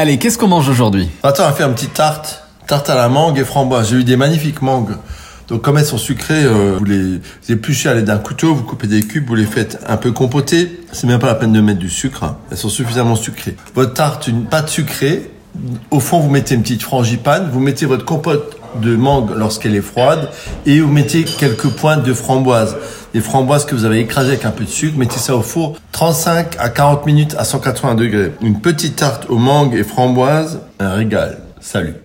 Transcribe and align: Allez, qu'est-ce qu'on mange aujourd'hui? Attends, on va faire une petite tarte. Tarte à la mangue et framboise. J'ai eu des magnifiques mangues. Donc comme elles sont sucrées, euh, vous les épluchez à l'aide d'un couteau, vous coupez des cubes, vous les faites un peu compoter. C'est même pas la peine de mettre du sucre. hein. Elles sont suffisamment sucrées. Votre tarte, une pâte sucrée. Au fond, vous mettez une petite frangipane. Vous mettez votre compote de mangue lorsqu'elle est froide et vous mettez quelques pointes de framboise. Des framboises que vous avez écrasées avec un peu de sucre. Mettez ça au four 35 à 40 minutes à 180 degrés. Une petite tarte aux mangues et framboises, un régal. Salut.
Allez, 0.00 0.16
qu'est-ce 0.16 0.38
qu'on 0.38 0.48
mange 0.48 0.66
aujourd'hui? 0.66 1.10
Attends, 1.22 1.42
on 1.42 1.48
va 1.48 1.52
faire 1.52 1.68
une 1.68 1.74
petite 1.74 1.92
tarte. 1.92 2.44
Tarte 2.66 2.88
à 2.88 2.94
la 2.94 3.10
mangue 3.10 3.38
et 3.38 3.44
framboise. 3.44 3.90
J'ai 3.90 3.96
eu 3.96 4.04
des 4.04 4.16
magnifiques 4.16 4.62
mangues. 4.62 4.96
Donc 5.48 5.60
comme 5.60 5.76
elles 5.76 5.84
sont 5.84 5.98
sucrées, 5.98 6.42
euh, 6.42 6.76
vous 6.78 6.86
les 6.86 7.20
épluchez 7.50 7.90
à 7.90 7.92
l'aide 7.92 8.06
d'un 8.06 8.16
couteau, 8.16 8.54
vous 8.54 8.62
coupez 8.62 8.86
des 8.86 9.02
cubes, 9.02 9.28
vous 9.28 9.34
les 9.34 9.44
faites 9.44 9.78
un 9.86 9.98
peu 9.98 10.10
compoter. 10.12 10.80
C'est 10.92 11.06
même 11.06 11.18
pas 11.18 11.26
la 11.26 11.34
peine 11.34 11.52
de 11.52 11.60
mettre 11.60 11.80
du 11.80 11.90
sucre. 11.90 12.24
hein. 12.24 12.38
Elles 12.50 12.56
sont 12.56 12.70
suffisamment 12.70 13.14
sucrées. 13.14 13.56
Votre 13.74 13.92
tarte, 13.92 14.26
une 14.26 14.46
pâte 14.46 14.70
sucrée. 14.70 15.30
Au 15.90 16.00
fond, 16.00 16.18
vous 16.20 16.30
mettez 16.30 16.54
une 16.54 16.62
petite 16.62 16.82
frangipane. 16.82 17.50
Vous 17.52 17.60
mettez 17.60 17.84
votre 17.84 18.06
compote 18.06 18.56
de 18.80 18.96
mangue 18.96 19.32
lorsqu'elle 19.36 19.74
est 19.74 19.82
froide 19.82 20.30
et 20.64 20.80
vous 20.80 20.90
mettez 20.90 21.24
quelques 21.24 21.68
pointes 21.68 22.04
de 22.04 22.14
framboise. 22.14 22.74
Des 23.12 23.20
framboises 23.20 23.64
que 23.64 23.74
vous 23.74 23.84
avez 23.84 24.00
écrasées 24.00 24.32
avec 24.32 24.44
un 24.44 24.50
peu 24.50 24.64
de 24.64 24.70
sucre. 24.70 24.96
Mettez 24.96 25.18
ça 25.18 25.34
au 25.34 25.42
four 25.42 25.76
35 25.92 26.56
à 26.58 26.68
40 26.68 27.06
minutes 27.06 27.34
à 27.38 27.44
180 27.44 27.94
degrés. 27.96 28.32
Une 28.40 28.60
petite 28.60 28.96
tarte 28.96 29.28
aux 29.28 29.38
mangues 29.38 29.74
et 29.74 29.82
framboises, 29.82 30.60
un 30.78 30.94
régal. 30.94 31.38
Salut. 31.60 31.94